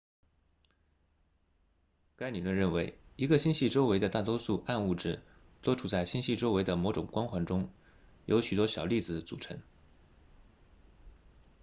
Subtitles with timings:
[2.15, 5.21] 该理论认为一个星系周围的大多数暗物质
[5.61, 7.69] 都处在星系周围的某种光环中
[8.25, 9.61] 由许多小粒子组成